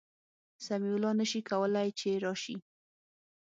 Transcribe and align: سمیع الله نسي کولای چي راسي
سمیع 0.65 0.93
الله 0.95 1.13
نسي 1.19 1.39
کولای 1.49 1.89
چي 1.99 2.09
راسي 2.23 2.55